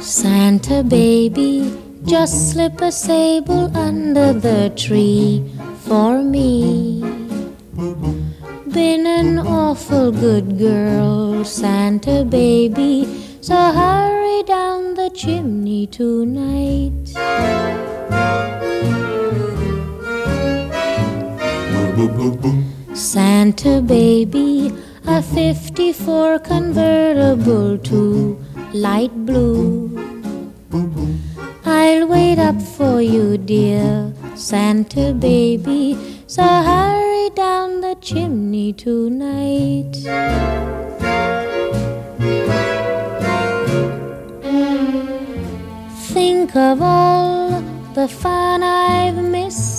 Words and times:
Santa 0.00 0.82
baby, 0.82 1.72
just 2.04 2.52
slip 2.52 2.80
a 2.80 2.90
sable 2.90 3.76
under 3.76 4.32
the 4.32 4.72
tree 4.76 5.44
for 5.86 6.22
me. 6.22 7.00
Been 8.72 9.06
an 9.06 9.38
awful 9.38 10.10
good 10.10 10.58
girl, 10.58 11.44
Santa 11.44 12.24
baby, 12.24 13.06
so 13.40 13.54
hurry 13.54 14.42
down 14.44 14.94
the 14.94 15.10
chimney 15.10 15.86
tonight. 15.86 17.12
Santa 22.92 23.80
baby, 23.80 24.72
a 25.06 25.22
54 25.22 26.40
convertible 26.40 27.78
too 27.78 28.36
light 28.72 29.14
blue. 29.24 29.96
I'll 31.64 32.08
wait 32.08 32.40
up 32.40 32.60
for 32.60 33.00
you, 33.00 33.38
dear 33.38 34.12
Santa 34.34 35.14
baby, 35.14 35.96
so 36.26 36.42
hurry 36.42 37.30
down 37.30 37.80
the 37.80 37.94
chimney 38.00 38.72
tonight. 38.72 39.94
Think 46.12 46.56
of 46.56 46.82
all 46.82 47.60
the 47.94 48.08
fun 48.08 48.64
I've 48.64 49.22
missed. 49.22 49.73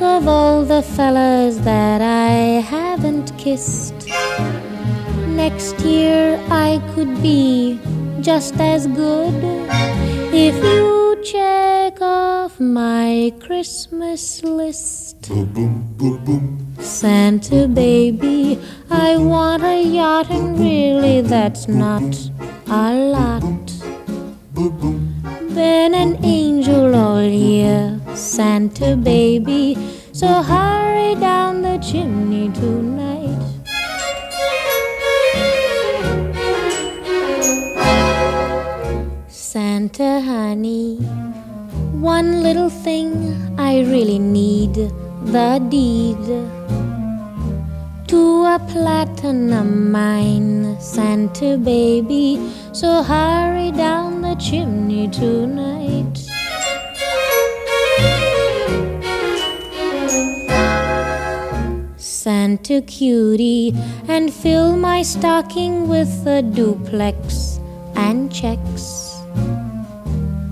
Think 0.00 0.22
of 0.22 0.28
all 0.28 0.64
the 0.64 0.80
fellas 0.80 1.58
that 1.58 2.00
I 2.00 2.62
haven't 2.62 3.36
kissed. 3.36 4.08
Next 5.28 5.78
year 5.80 6.42
I 6.48 6.80
could 6.94 7.20
be 7.20 7.78
just 8.22 8.54
as 8.54 8.86
good 8.86 9.34
if 10.32 10.54
you 10.64 11.22
check 11.22 12.00
off 12.00 12.58
my 12.58 13.30
Christmas 13.40 14.42
list. 14.42 15.30
Santa 16.78 17.68
baby, 17.68 18.58
I 18.90 19.18
want 19.18 19.62
a 19.64 19.82
yacht, 19.82 20.30
and 20.30 20.58
really 20.58 21.20
that's 21.20 21.68
not 21.68 22.30
a 22.68 22.94
lot. 22.94 23.42
Been 25.54 25.94
an 25.94 26.24
angel 26.24 26.94
all 26.94 27.22
year, 27.22 27.99
Santa 28.20 28.96
baby, 28.96 29.78
so 30.12 30.42
hurry 30.42 31.14
down 31.14 31.62
the 31.62 31.78
chimney 31.78 32.50
tonight. 32.50 33.40
Santa 39.28 40.20
honey, 40.20 40.96
one 41.96 42.42
little 42.42 42.68
thing 42.68 43.08
I 43.58 43.80
really 43.80 44.18
need 44.18 44.74
the 45.24 45.64
deed 45.70 46.22
to 48.08 48.44
a 48.44 48.58
platinum 48.68 49.90
mine, 49.90 50.78
Santa 50.78 51.56
baby, 51.56 52.38
so 52.72 53.02
hurry 53.02 53.70
down 53.72 54.20
the 54.20 54.34
chimney 54.34 55.08
tonight. 55.08 56.19
Santa 62.50 62.82
cutie, 62.82 63.72
and 64.08 64.34
fill 64.34 64.76
my 64.76 65.02
stocking 65.02 65.86
with 65.86 66.26
a 66.26 66.42
duplex 66.42 67.60
and 67.94 68.26
checks. 68.34 69.22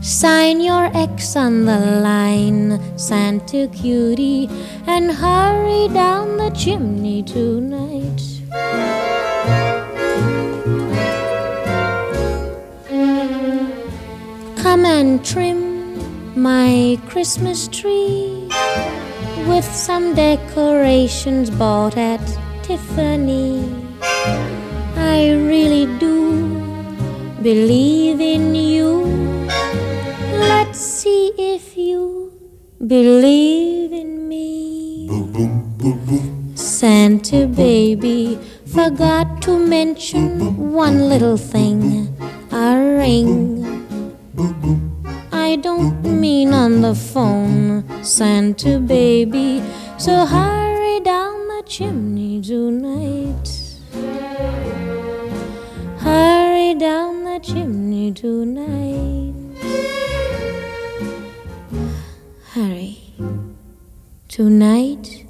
Sign 0.00 0.60
your 0.60 0.90
X 0.92 1.36
on 1.36 1.66
the 1.66 1.78
line, 2.02 2.80
Santa 2.98 3.68
cutie, 3.68 4.48
and 4.88 5.12
hurry 5.12 5.86
down 5.94 6.36
the 6.36 6.50
chimney 6.50 7.22
tonight. 7.22 8.20
Come 14.56 14.84
and 14.84 15.24
trim 15.24 16.42
my 16.42 16.98
Christmas 17.06 17.68
tree 17.68 18.43
with 19.46 19.64
some 19.64 20.14
decorations 20.14 21.50
bought 21.50 21.96
at 21.96 22.20
Tiffany. 22.62 23.64
I 24.96 25.32
really 25.32 25.86
do 25.98 26.14
believe 27.42 28.20
in 28.20 28.54
you. 28.54 29.04
Let's 30.32 30.78
see 30.78 31.32
if 31.38 31.76
you 31.76 32.32
believe 32.86 33.92
in 33.92 34.28
me. 34.28 35.08
Santa 36.54 37.46
baby 37.46 38.38
forgot 38.66 39.42
to 39.42 39.58
mention 39.58 40.72
one 40.72 41.08
little 41.08 41.36
thing 41.36 42.08
a 42.50 42.96
ring. 42.98 43.63
Don't 45.64 46.02
mean 46.04 46.52
on 46.52 46.82
the 46.82 46.94
phone, 46.94 47.84
Santa 48.04 48.78
baby, 48.78 49.62
so 49.96 50.26
hurry 50.26 51.00
down 51.00 51.48
the 51.48 51.62
chimney 51.64 52.42
tonight. 52.42 53.48
Hurry 56.00 56.74
down 56.74 57.24
the 57.24 57.40
chimney 57.42 58.12
tonight. 58.12 59.32
Hurry. 62.52 62.98
Tonight 64.28 65.23